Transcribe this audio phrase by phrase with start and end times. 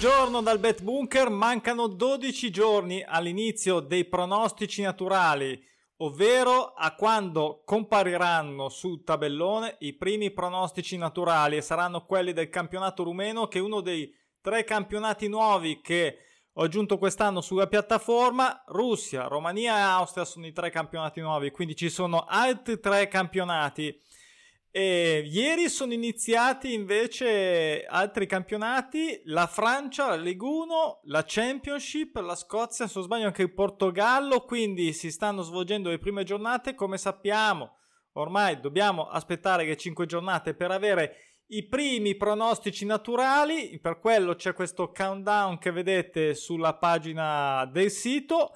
[0.00, 5.60] Buongiorno dal Bet Bunker, mancano 12 giorni all'inizio dei pronostici naturali,
[5.96, 13.02] ovvero a quando compariranno sul tabellone i primi pronostici naturali e saranno quelli del campionato
[13.02, 16.18] rumeno che è uno dei tre campionati nuovi che
[16.52, 18.62] ho aggiunto quest'anno sulla piattaforma.
[18.68, 24.00] Russia, Romania e Austria sono i tre campionati nuovi, quindi ci sono altri tre campionati
[24.70, 32.34] e ieri sono iniziati invece altri campionati, la Francia, la Ligue 1, la Championship, la
[32.34, 36.98] Scozia, se non sbaglio anche il Portogallo, quindi si stanno svolgendo le prime giornate, come
[36.98, 37.76] sappiamo
[38.18, 41.16] ormai dobbiamo aspettare che 5 giornate per avere
[41.50, 48.50] i primi pronostici naturali, per quello c'è questo countdown che vedete sulla pagina del sito.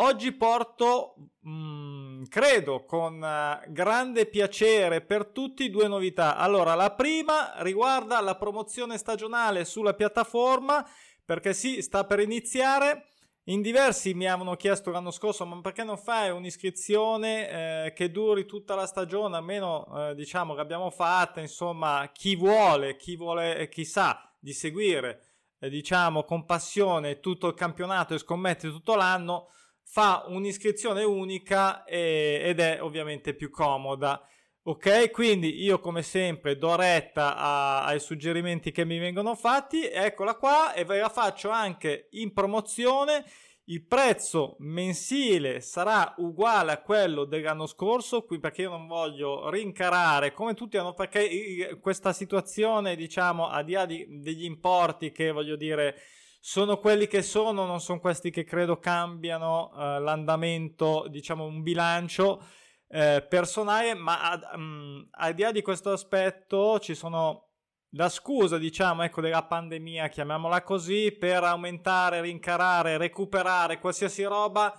[0.00, 6.36] Oggi porto, mh, mm, credo, con uh, grande piacere per tutti due novità.
[6.36, 10.88] Allora, la prima riguarda la promozione stagionale sulla piattaforma,
[11.24, 13.06] perché sì, sta per iniziare.
[13.48, 18.46] In diversi mi avevano chiesto l'anno scorso, ma perché non fai un'iscrizione eh, che duri
[18.46, 19.36] tutta la stagione?
[19.36, 25.22] Almeno, eh, diciamo, l'abbiamo fatta, insomma, chi vuole, chi vuole, chi sa di seguire,
[25.58, 29.48] eh, diciamo, con passione tutto il campionato e scommettere tutto l'anno,
[29.90, 34.22] fa un'iscrizione unica e, ed è ovviamente più comoda.
[34.64, 40.34] Ok, quindi io come sempre do retta a, ai suggerimenti che mi vengono fatti, eccola
[40.34, 43.24] qua e ve la faccio anche in promozione.
[43.64, 50.32] Il prezzo mensile sarà uguale a quello dell'anno scorso, qui perché io non voglio rincarare
[50.32, 55.96] come tutti hanno, perché questa situazione, diciamo, a di là degli importi che voglio dire
[56.38, 62.42] sono quelli che sono, non sono questi che credo cambiano uh, l'andamento, diciamo un bilancio
[62.88, 67.48] eh, personale, ma ad, um, al di là di questo aspetto ci sono
[67.92, 74.72] la scusa, diciamo, ecco, della pandemia, chiamiamola così, per aumentare, rincarare, recuperare qualsiasi roba,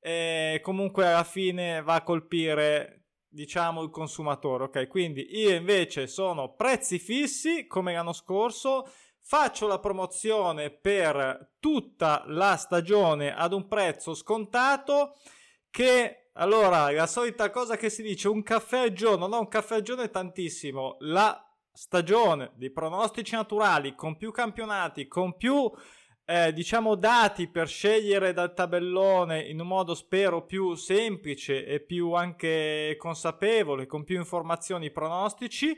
[0.00, 2.92] eh, comunque alla fine va a colpire
[3.28, 4.86] diciamo il consumatore ok?
[4.86, 8.88] Quindi io invece sono prezzi fissi come l'anno scorso
[9.28, 15.16] Faccio la promozione per tutta la stagione ad un prezzo scontato
[15.68, 19.74] che allora la solita cosa che si dice un caffè al giorno, no un caffè
[19.74, 25.72] al giorno è tantissimo, la stagione di pronostici naturali con più campionati, con più
[26.24, 32.12] eh, diciamo dati per scegliere dal tabellone in un modo spero più semplice e più
[32.12, 35.76] anche consapevole, con più informazioni pronostici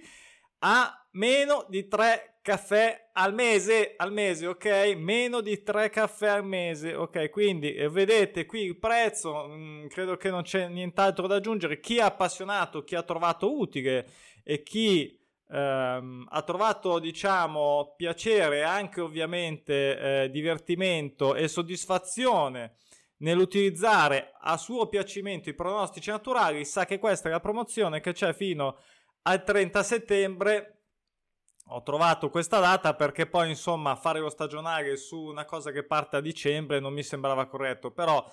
[0.58, 4.94] a meno di 3 caffè al mese, al mese, ok?
[4.96, 7.28] Meno di 3 caffè al mese, ok?
[7.28, 11.78] Quindi eh, vedete qui il prezzo, mh, mm, credo che non c'è nient'altro da aggiungere.
[11.78, 14.08] Chi è appassionato, chi ha trovato utile
[14.42, 15.20] e chi
[15.50, 22.76] ehm, ha trovato, diciamo, piacere anche ovviamente eh, divertimento e soddisfazione
[23.18, 28.32] nell'utilizzare a suo piacimento i pronostici naturali, sa che questa è la promozione che c'è
[28.32, 28.78] fino
[29.24, 30.77] al 30 settembre
[31.70, 36.16] ho trovato questa data perché poi insomma fare lo stagionale su una cosa che parte
[36.16, 38.24] a dicembre non mi sembrava corretto però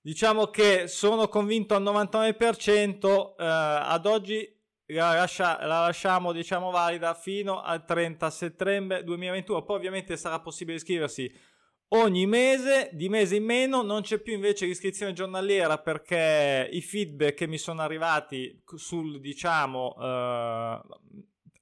[0.00, 7.14] diciamo che sono convinto al 99% eh, ad oggi la, lascia, la, lasciamo diciamo valida
[7.14, 11.48] fino al 30 settembre 2021 poi ovviamente sarà possibile iscriversi
[11.92, 17.34] ogni mese, di mese in meno, non c'è più invece l'iscrizione giornaliera perché i feedback
[17.34, 20.80] che mi sono arrivati sul, diciamo, eh,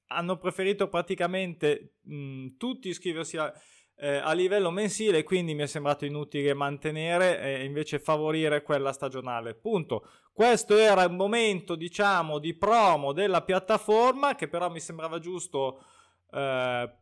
[0.09, 3.51] hanno preferito praticamente mh, tutti iscriversi a,
[3.95, 9.55] eh, a, livello mensile, quindi mi è sembrato inutile mantenere e invece favorire quella stagionale.
[9.55, 10.07] Punto.
[10.31, 15.83] Questo era il momento, diciamo, di promo della piattaforma che però mi sembrava giusto
[16.31, 16.95] eh,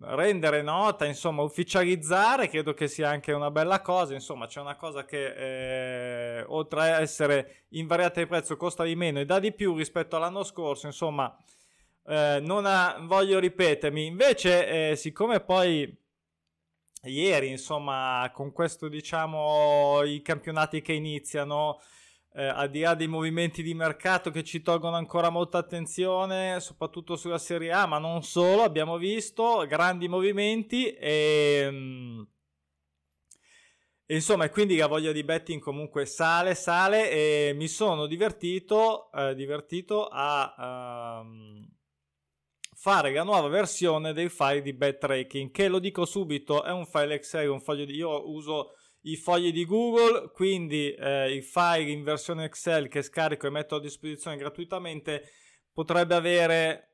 [0.00, 4.14] rendere nota, insomma, ufficializzare, credo che sia anche una bella cosa.
[4.14, 9.18] Insomma, c'è una cosa che eh, oltre a essere invariata di prezzo costa di meno
[9.18, 10.86] e dà di più rispetto all'anno scorso.
[10.86, 11.36] Insomma,
[12.06, 14.06] eh, non ha, voglio ripetermi.
[14.06, 15.96] Invece, eh, siccome poi
[17.04, 21.80] ieri, insomma, con questo diciamo i campionati che iniziano
[22.34, 27.16] eh, al di là dei movimenti di mercato che ci tolgono ancora molta attenzione, soprattutto
[27.16, 32.22] sulla Serie A, ma non solo, abbiamo visto grandi movimenti e, mm,
[34.06, 40.06] insomma, quindi la voglia di betting comunque sale, sale e mi sono divertito, eh, divertito
[40.10, 41.69] a um,
[42.80, 46.86] fare la nuova versione del file di bet tracking, che lo dico subito, è un
[46.86, 47.94] file Excel, un foglio di...
[47.94, 48.70] io uso
[49.02, 53.74] i fogli di Google, quindi eh, i file in versione Excel che scarico e metto
[53.76, 55.24] a disposizione gratuitamente
[55.70, 56.86] potrebbe avere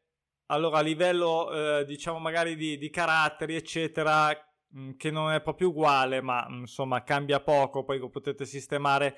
[0.46, 4.30] allora a livello eh, diciamo magari di, di caratteri eccetera
[4.68, 9.16] mh, che non è proprio uguale ma mh, insomma cambia poco poi lo potete sistemare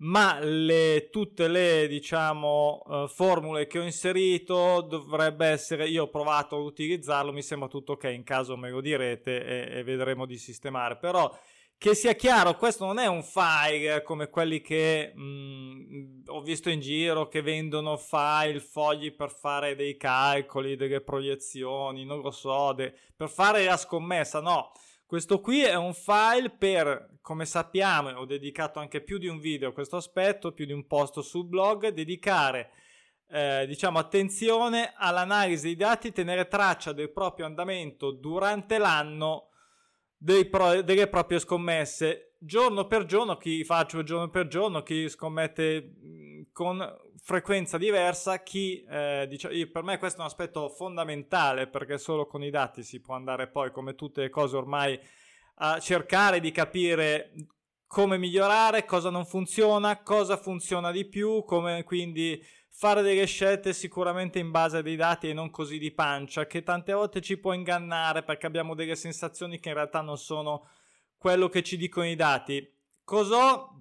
[0.00, 6.56] ma le, tutte le diciamo uh, formule che ho inserito dovrebbe essere io ho provato
[6.56, 10.38] ad utilizzarlo mi sembra tutto ok in caso me lo direte e, e vedremo di
[10.38, 11.30] sistemare però
[11.80, 16.68] che sia chiaro, questo non è un file come quelli che mh, mm, ho visto
[16.68, 22.74] in giro che vendono file, fogli per fare dei calcoli, delle proiezioni, non lo so,
[22.74, 24.40] de- per fare la scommessa.
[24.40, 24.72] No,
[25.10, 29.70] questo qui è un file per, come sappiamo, ho dedicato anche più di un video
[29.70, 32.70] a questo aspetto, più di un post sul blog, dedicare
[33.28, 39.48] eh, diciamo attenzione all'analisi dei dati, tenere traccia del proprio andamento durante l'anno
[40.48, 42.36] pro, delle proprie scommesse.
[42.38, 45.92] Giorno per giorno, chi faccio giorno per giorno, chi scommette
[46.52, 46.78] con
[47.22, 52.42] frequenza diversa, chi eh, diciamo, per me questo è un aspetto fondamentale perché solo con
[52.42, 54.98] i dati si può andare poi come tutte le cose ormai
[55.56, 57.32] a cercare di capire
[57.86, 64.38] come migliorare, cosa non funziona, cosa funziona di più, come quindi fare delle scelte sicuramente
[64.38, 67.52] in base a dei dati e non così di pancia, che tante volte ci può
[67.52, 70.68] ingannare perché abbiamo delle sensazioni che in realtà non sono
[71.18, 72.66] quello che ci dicono i dati.
[73.04, 73.79] Cos'ho?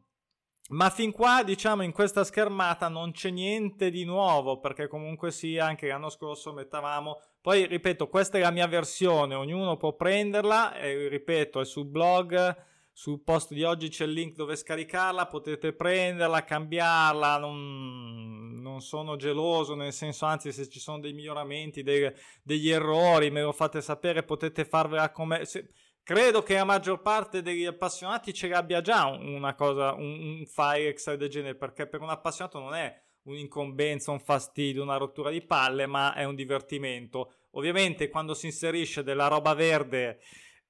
[0.69, 5.65] Ma fin qua, diciamo, in questa schermata non c'è niente di nuovo, perché comunque sia,
[5.65, 7.19] anche l'anno scorso mettavamo...
[7.41, 12.67] Poi, ripeto, questa è la mia versione, ognuno può prenderla, e ripeto, è sul blog
[12.99, 19.15] sul post di oggi c'è il link dove scaricarla, potete prenderla, cambiarla, non, non sono
[19.15, 22.11] geloso, nel senso anzi se ci sono dei miglioramenti, dei,
[22.43, 25.45] degli errori, me lo fate sapere, potete farvela come...
[25.45, 25.69] Se,
[26.09, 30.87] credo che la maggior parte degli appassionati ce l'abbia già una cosa, un, un file
[30.87, 35.43] Excel del genere, perché per un appassionato non è un'incombenza, un fastidio, una rottura di
[35.43, 37.33] palle, ma è un divertimento.
[37.51, 40.19] Ovviamente quando si inserisce della roba verde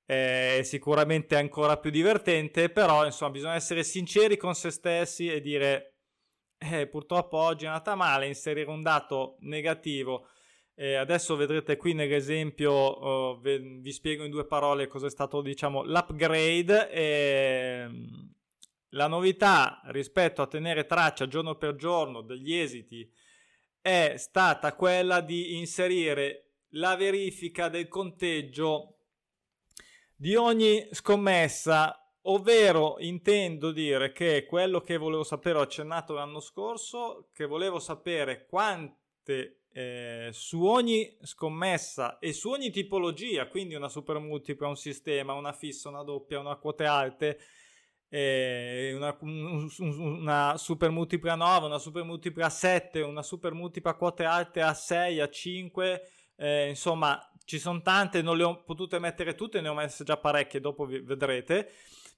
[0.03, 5.99] è sicuramente ancora più divertente, però insomma bisogna essere sinceri con se stessi e dire
[6.57, 10.27] eh, purtroppo oggi è andata male, inserire un dato negativo.
[10.81, 15.41] Eh, adesso vedrete qui nell'esempio, oh, ve, vi spiego in due parole cosa è stato
[15.41, 16.89] diciamo l'upgrade.
[16.89, 17.89] E,
[18.91, 23.11] la novità rispetto a tenere traccia giorno per giorno degli esiti
[23.81, 28.99] è stata quella di inserire la verifica del conteggio
[30.15, 37.31] di ogni scommessa, ovvero intendo dire che quello che volevo sapere, ho accennato l'anno scorso,
[37.33, 44.19] che volevo sapere quante eh, su ogni scommessa e su ogni tipologia, quindi una super
[44.19, 47.39] multipla, un sistema, una fissa, una doppia, una quote alte,
[48.09, 54.23] eh, una, una, super multipla 9, una super multipla a 7, una super multipla quote
[54.23, 59.35] alte a 6, a 5, eh, insomma ci sono tante, non le ho potute mettere
[59.35, 61.71] tutte, ne ho messe già parecchie, dopo vedrete.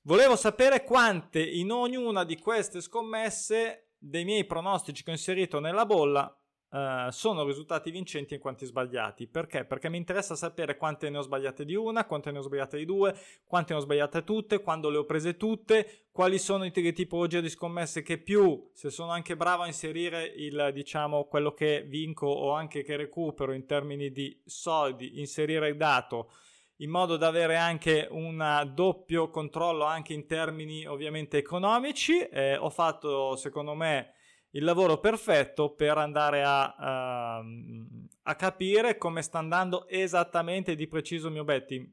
[0.03, 5.85] Volevo sapere quante in ognuna di queste scommesse dei miei pronostici che ho inserito nella
[5.85, 6.35] bolla
[6.71, 9.27] Uh, sono risultati vincenti e quanti sbagliati.
[9.27, 9.65] Perché?
[9.65, 12.85] Perché mi interessa sapere quante ne ho sbagliate di una, quante ne ho sbagliate di
[12.85, 13.13] due,
[13.45, 17.49] quante ne ho sbagliate tutte, quando le ho prese tutte, quali sono le tipologie di
[17.49, 22.51] scommesse che più, se sono anche bravo a inserire il, diciamo, quello che vinco o
[22.51, 26.31] anche che recupero in termini di soldi, inserire il dato
[26.77, 32.19] in modo da avere anche un doppio controllo anche in termini ovviamente economici.
[32.19, 34.13] Eh, ho fatto, secondo me,
[34.51, 41.27] il lavoro perfetto per andare a, uh, a capire come sta andando esattamente di preciso
[41.27, 41.89] il mio betting.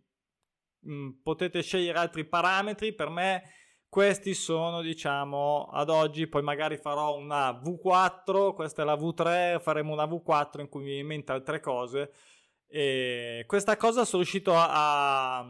[0.88, 3.42] Mm, potete scegliere altri parametri, per me
[3.88, 9.92] questi sono diciamo ad oggi, poi magari farò una V4, questa è la V3, faremo
[9.92, 12.12] una V4 in cui mi invento altre cose.
[12.66, 15.48] E questa cosa sono riuscito a, a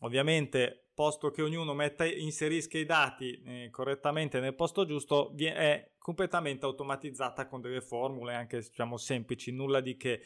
[0.00, 6.64] ovviamente posto che ognuno metta, inserisca i dati eh, correttamente nel posto giusto, è completamente
[6.64, 10.20] automatizzata con delle formule anche diciamo semplici, nulla di che.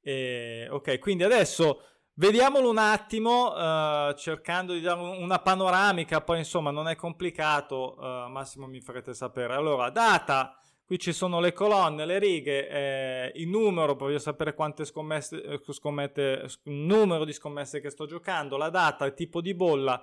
[0.00, 1.82] Eh, ok, quindi adesso
[2.14, 8.28] vediamolo un attimo, eh, cercando di dare una panoramica, poi insomma non è complicato, eh,
[8.28, 9.54] Massimo mi farete sapere.
[9.54, 14.84] Allora, data Qui ci sono le colonne, le righe, eh, il numero, voglio sapere quante
[14.84, 20.02] scommesse, eh, scommette, numero di scommesse che sto giocando, la data, il tipo di bolla,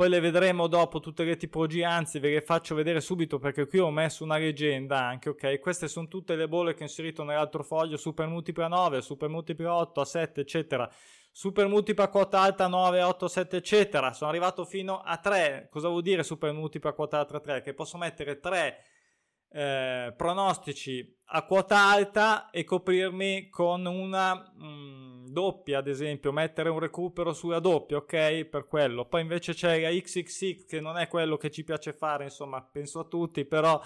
[0.00, 3.80] poi le vedremo dopo tutte le tipologie, anzi ve le faccio vedere subito perché qui
[3.80, 5.58] ho messo una leggenda anche, ok?
[5.58, 9.74] Queste sono tutte le bolle che ho inserito nell'altro foglio, super multipla 9, super multipla
[9.74, 10.90] 8, a 7, eccetera.
[11.30, 14.14] Super multipla quota alta 9, 8, 7, eccetera.
[14.14, 15.68] Sono arrivato fino a 3.
[15.70, 17.60] Cosa vuol dire super multipla quota alta 3?
[17.60, 18.78] Che posso mettere 3
[19.52, 26.68] eh, pronostici a quota alta e coprirmi con una mh, mm, doppia, ad esempio, mettere
[26.68, 28.44] un recupero sulla doppia, ok?
[28.44, 29.06] Per quello.
[29.06, 33.00] Poi invece c'è la XXX che non è quello che ci piace fare, insomma, penso
[33.00, 33.80] a tutti, però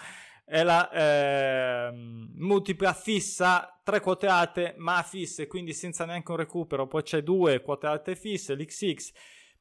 [0.44, 6.86] è la eh, multipla fissa, tre quote alte ma fisse, quindi senza neanche un recupero.
[6.86, 9.12] Poi c'è due quote alte fisse, l'XX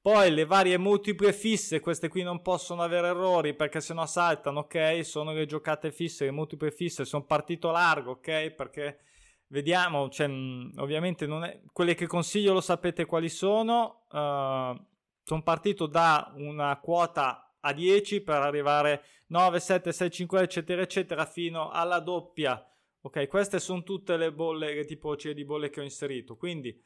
[0.03, 4.59] poi le varie multiple fisse, queste qui non possono avere errori perché se no saltano,
[4.59, 4.99] ok?
[5.05, 8.49] Sono le giocate fisse, le multiple fisse, sono partito largo, ok?
[8.51, 8.99] Perché
[9.47, 11.61] vediamo, cioè, ovviamente non è...
[11.71, 14.03] quelle che consiglio lo sapete quali sono.
[14.11, 14.77] Uh,
[15.23, 21.25] sono partito da una quota a 10 per arrivare 9, 7, 6, 5, eccetera, eccetera,
[21.25, 22.61] fino alla doppia.
[23.03, 26.35] Ok, queste sono tutte le bolle, le tipologie di bolle che ho inserito.
[26.35, 26.77] Quindi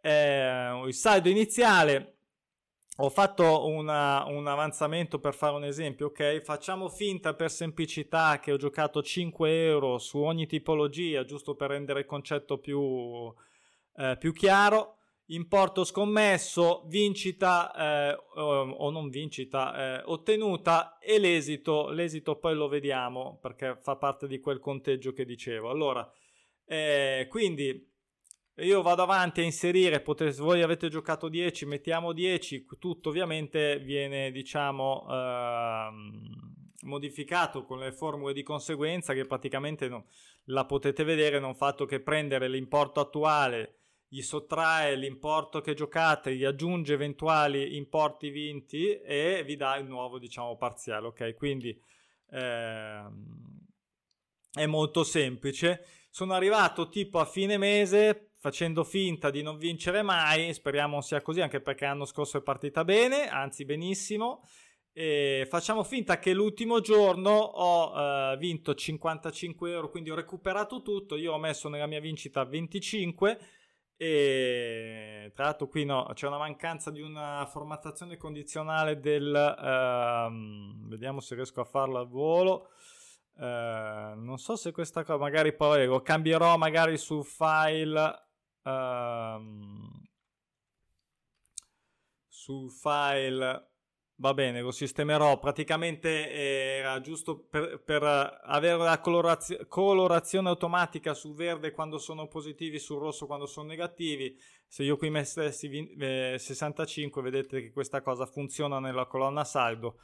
[0.00, 2.14] eh, il saldo iniziale
[3.00, 6.40] ho fatto una, un avanzamento per fare un esempio, ok?
[6.40, 12.00] Facciamo finta per semplicità che ho giocato 5 euro su ogni tipologia, giusto per rendere
[12.00, 13.32] il concetto più,
[13.96, 14.96] eh, più chiaro.
[15.26, 17.72] Importo scommesso, vincita
[18.10, 23.94] eh, o, o, non vincita, eh, ottenuta e l'esito, l'esito poi lo vediamo perché fa
[23.96, 25.70] parte di quel conteggio che dicevo.
[25.70, 26.10] Allora,
[26.64, 27.87] eh, quindi
[28.60, 34.30] io vado avanti a inserire, potete, voi avete giocato 10, mettiamo 10, tutto ovviamente viene
[34.30, 40.06] diciamo ehm, modificato con le formule di conseguenza che praticamente no,
[40.44, 43.74] la potete vedere, non fatto che prendere l'importo attuale,
[44.08, 50.18] gli sottrae l'importo che giocate, gli aggiunge eventuali importi vinti e vi dà il nuovo
[50.18, 51.34] diciamo parziale, ok?
[51.34, 51.80] Quindi
[52.30, 53.66] ehm,
[54.52, 55.84] è molto semplice.
[56.10, 61.40] Sono arrivato tipo a fine mese facendo finta di non vincere mai, speriamo sia così
[61.40, 64.42] anche perché l'anno scorso è partita bene, anzi benissimo.
[64.92, 71.16] E facciamo finta che l'ultimo giorno ho uh, vinto 55 euro, quindi ho recuperato tutto.
[71.16, 73.38] Io ho messo nella mia vincita 25
[74.00, 79.26] e tra l'altro qui no, c'è una mancanza di una formattazione condizionale del...
[79.30, 82.70] Uh, vediamo se riesco a farlo al volo.
[83.34, 88.27] Uh, non so se questa cosa magari poi lo cambierò magari su file
[89.36, 90.02] um,
[92.26, 93.68] sul file
[94.20, 95.38] va bene lo sistemerò.
[95.38, 102.78] Praticamente era giusto per, per avere la colorazio- colorazione automatica sul verde quando sono positivi
[102.78, 104.36] sul rosso quando sono negativi.
[104.66, 109.98] Se io qui mettessi eh, 65 vedete che questa cosa funziona nella colonna saldo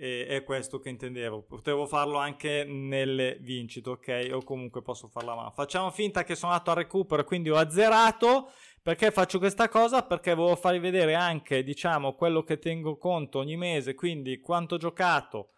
[0.00, 1.42] e è questo che intendevo.
[1.42, 4.30] Potevo farlo anche nelle vincite, ok?
[4.32, 5.50] O comunque posso farla mano.
[5.50, 8.50] Facciamo finta che sono andato a recupero, quindi ho azzerato.
[8.82, 10.02] Perché faccio questa cosa?
[10.02, 14.78] Perché volevo farvi vedere anche, diciamo, quello che tengo conto ogni mese, quindi quanto ho
[14.78, 15.50] giocato,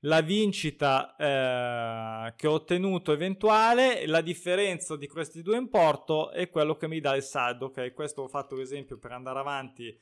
[0.00, 6.74] la vincita eh, che ho ottenuto eventuale, la differenza di questi due importo e quello
[6.74, 7.92] che mi dà il saldo, ok?
[7.94, 9.96] Questo ho fatto l'esempio per andare avanti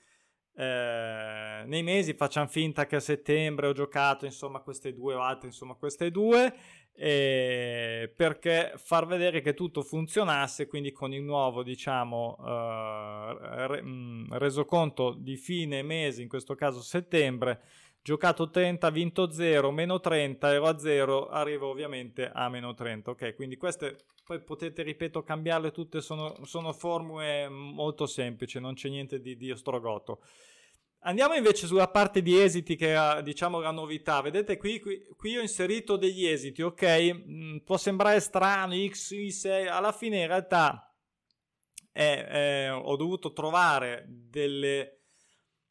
[0.55, 5.49] eh, nei mesi facciamo finta che a settembre ho giocato insomma queste due o altre
[5.49, 6.53] insomma queste due
[6.95, 14.37] eh, perché far vedere che tutto funzionasse quindi con il nuovo diciamo eh, re, mh,
[14.37, 17.63] resoconto di fine mese in questo caso settembre
[18.03, 23.11] giocato 30, vinto 0, meno 30, ero a 0, arrivo ovviamente a meno 30.
[23.13, 28.89] Ok, quindi queste poi potete, ripeto, cambiarle tutte, sono, sono formule molto semplici, non c'è
[28.89, 30.23] niente di, di ostrogoto.
[31.05, 34.21] Andiamo invece sulla parte di esiti che è diciamo la novità.
[34.21, 37.13] Vedete qui, qui, qui ho inserito degli esiti, ok?
[37.13, 40.95] Mm, può sembrare strano, x, y, 6, alla fine in realtà
[41.91, 45.02] è, è, ho dovuto trovare delle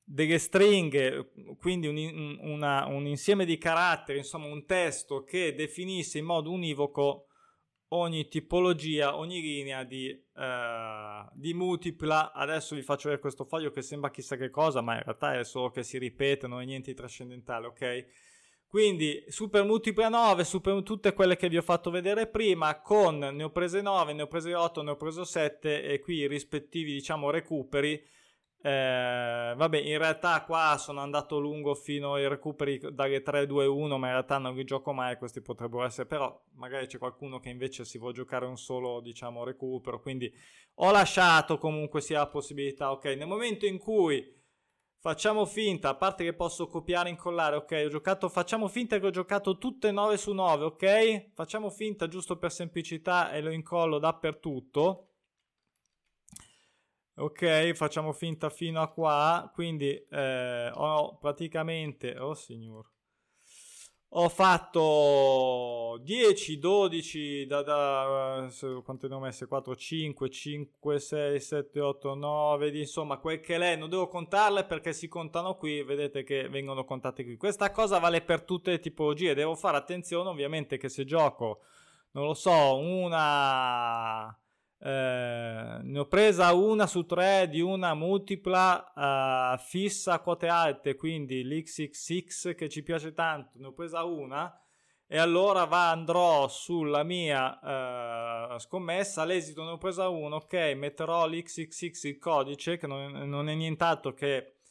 [0.03, 6.25] delle stringhe, quindi un, una, un, insieme di caratteri, insomma un testo che definisse in
[6.25, 7.27] modo univoco
[7.93, 12.33] ogni tipologia, ogni linea di, eh, di, multipla.
[12.33, 15.43] Adesso vi faccio vedere questo foglio che sembra chissà che cosa, ma in realtà è
[15.43, 18.05] solo che si ripete, non è niente di trascendentale, ok?
[18.71, 23.43] Quindi super multipla 9, super, tutte quelle che vi ho fatto vedere prima, con ne
[23.43, 26.93] ho prese 9, ne ho prese 8, ne ho preso 7 e qui i rispettivi
[26.93, 28.01] diciamo recuperi
[28.63, 34.13] eh, vabbè, in realtà qua sono andato lungo fino ai recuperi dalle 3-2-1, ma in
[34.13, 37.97] realtà non li gioco mai, questi potrebbero essere, però magari c'è qualcuno che invece si
[37.97, 40.31] vuole giocare un solo, diciamo, recupero, quindi
[40.75, 44.39] ho lasciato comunque sia la possibilità, ok, nel momento in cui
[44.99, 49.07] facciamo finta, a parte che posso copiare e incollare, ok, ho giocato, facciamo finta che
[49.07, 53.97] ho giocato tutte 9 su 9, ok, facciamo finta giusto per semplicità e lo incollo
[53.97, 55.10] dappertutto,
[57.15, 62.89] Ok, facciamo finta fino a qua, quindi eh, ho praticamente, oh signor,
[64.13, 68.49] ho fatto 10, 12, da, da
[68.83, 69.45] quante ne ho messe?
[69.45, 74.91] 4, 5, 5, 6, 7, 8, 9, insomma quel che lei, non devo contarle perché
[74.91, 77.37] si contano qui, vedete che vengono contate qui.
[77.37, 81.61] Questa cosa vale per tutte le tipologie, devo fare attenzione ovviamente che se gioco,
[82.11, 84.35] non lo so, una
[84.83, 90.95] eh, ne ho presa una su tre di una multipla uh, fissa a quote alte,
[90.95, 94.55] quindi l'XXX che ci piace tanto, ne ho presa una.
[95.05, 101.27] E allora va, andrò sulla mia uh, scommessa, all'esito ne ho presa una, ok, metterò
[101.27, 104.61] l'XXX il codice che non non è nient'altro che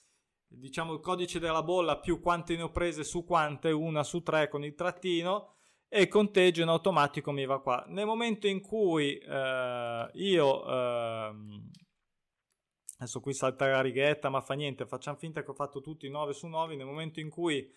[0.48, 4.48] diciamo il codice della bolla più quante ne ho prese su quante, una su tre
[4.48, 5.58] con il trattino
[5.92, 7.84] e il conteggio in automatico mi va qua.
[7.88, 11.32] Nel momento in cui eh, io eh,
[12.98, 16.32] adesso qui salta la righetta, ma fa niente, facciamo finta che ho fatto tutti 9
[16.32, 16.76] su 9.
[16.76, 17.68] Nel momento in cui,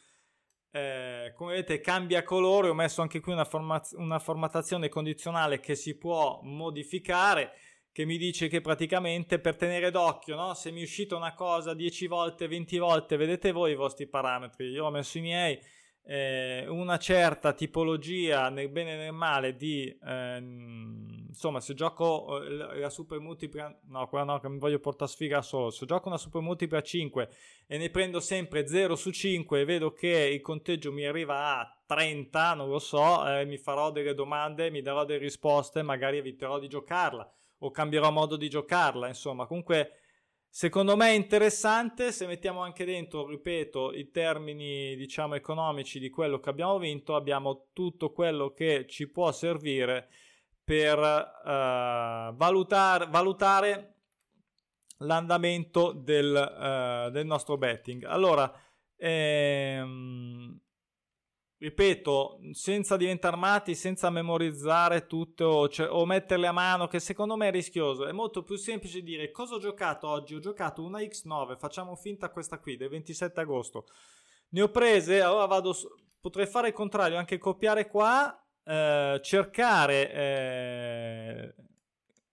[0.69, 5.73] eh, come vedete, cambia colore, ho messo anche qui una, formaz- una formattazione condizionale che
[5.73, 7.53] si può modificare.
[7.91, 10.55] Che mi dice che praticamente per tenere d'occhio, no?
[10.55, 14.69] se mi è uscita una cosa 10 volte, 20 volte, vedete voi i vostri parametri.
[14.69, 15.59] Io ho messo i miei
[16.05, 22.79] eh, una certa tipologia nel bene e nel male di ehm, insomma se gioco eh,
[22.79, 25.69] la super multipla no quella no che mi voglio portare sfiga solo.
[25.69, 27.29] Se gioco una super multipla 5
[27.67, 31.83] e ne prendo sempre 0 su 5 e vedo che il conteggio mi arriva a
[31.85, 36.59] 30 non lo so eh, mi farò delle domande mi darò delle risposte magari eviterò
[36.59, 39.45] di giocarla o cambierò modo di giocarla insomma.
[39.45, 40.02] Comunque
[40.55, 46.39] Secondo me è interessante se mettiamo anche dentro, ripeto, i termini diciamo economici di quello
[46.39, 50.09] che abbiamo vinto, abbiamo tutto quello che ci può servire
[50.63, 53.95] per uh, valutar, valutare
[54.99, 58.03] l'andamento del, uh, del, nostro betting.
[58.03, 58.53] Allora,
[58.95, 60.61] ehm,
[61.63, 67.47] ripeto, senza diventare matti, senza memorizzare tutto cioè, o metterle a mano, che secondo me
[67.47, 68.05] è rischioso.
[68.05, 70.35] È molto più semplice dire cosa ho giocato oggi.
[70.35, 73.85] Ho giocato una X9, facciamo finta questa qui del 27 agosto.
[74.49, 75.73] Ne ho prese, allora vado,
[76.19, 81.55] potrei fare il contrario, anche copiare qua, eh, cercare eh,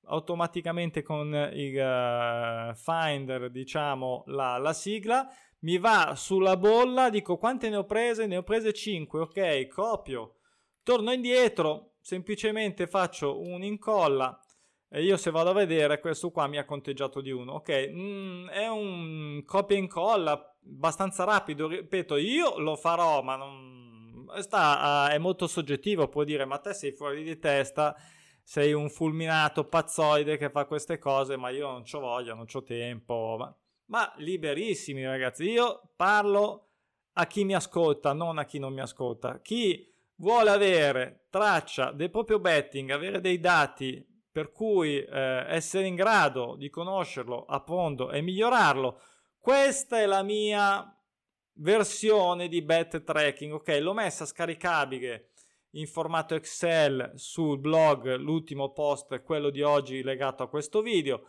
[0.07, 5.29] automaticamente con il uh, Finder, diciamo, la, la sigla
[5.61, 8.27] mi va sulla bolla, dico quante ne ho prese?
[8.27, 10.37] Ne ho prese 5, ok, copio,
[10.83, 14.41] torno indietro, semplicemente faccio un'incolla
[14.93, 18.49] e io se vado a vedere questo qua mi ha conteggiato di 1, ok, mm,
[18.49, 20.33] è un copia e incolla
[20.67, 23.79] abbastanza rapido, ripeto, io lo farò, ma non...
[24.39, 27.97] Sta, uh, è molto soggettivo, può dire, ma te sei fuori di testa,
[28.43, 32.63] sei un fulminato pazzoide che fa queste cose, ma io non ho voglia, non ho
[32.63, 33.55] tempo, ma
[33.91, 35.45] ma liberissimi ragazzi.
[35.45, 36.69] Io parlo
[37.15, 39.41] a chi mi ascolta, non a chi non mi ascolta.
[39.41, 45.97] Chi vuole avere traccia del proprio betting, avere dei dati per cui eh, essere in
[45.97, 49.01] grado di conoscerlo a fondo e migliorarlo,
[49.39, 50.97] questa è la mia
[51.55, 53.55] versione di bet tracking.
[53.55, 55.31] Ok, l'ho messa scaricabile
[55.75, 61.25] in formato Excel sul blog, l'ultimo post, quello di oggi legato a questo video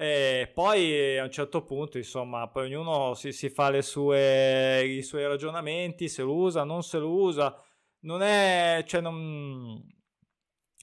[0.00, 5.26] e poi a un certo punto, insomma, poi ognuno si, si fa sue, i suoi
[5.26, 7.60] ragionamenti, se lo usa, non se lo usa.
[8.02, 9.84] Non è, cioè, non...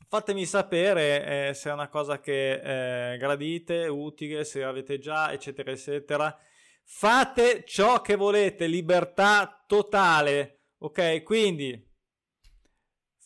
[0.10, 5.72] Fatemi sapere eh, se è una cosa che eh, gradite, utile, se avete già, eccetera,
[5.72, 6.38] eccetera.
[6.84, 11.24] Fate ciò che volete, libertà totale, ok?
[11.24, 11.82] Quindi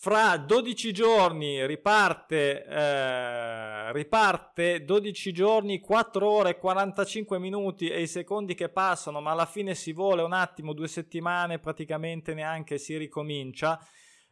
[0.01, 8.55] fra 12 giorni riparte, eh, riparte 12 giorni, 4 ore, 45 minuti e i secondi
[8.55, 13.77] che passano, ma alla fine si vuole un attimo, due settimane praticamente neanche si ricomincia.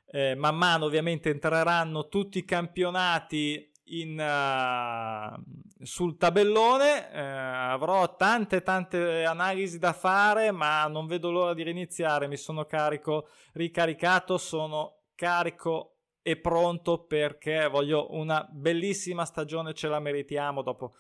[0.09, 7.11] Eh, man mano ovviamente entreranno tutti i campionati in, uh, sul tabellone.
[7.11, 12.29] Eh, avrò tante tante analisi da fare, ma non vedo l'ora di riniziare.
[12.29, 19.99] Mi sono carico, ricaricato, sono carico e pronto perché voglio una bellissima stagione, ce la
[19.99, 20.93] meritiamo dopo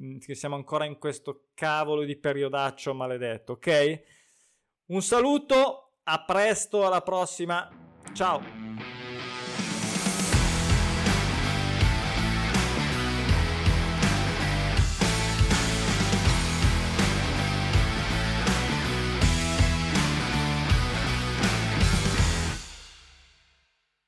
[0.00, 4.02] mm, che siamo ancora in questo cavolo di periodaccio maledetto, ok?
[4.86, 7.68] Un saluto, a presto, alla prossima,
[8.12, 8.73] ciao!